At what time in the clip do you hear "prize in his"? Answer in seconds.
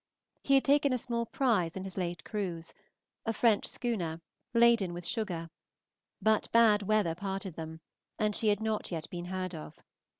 1.27-1.95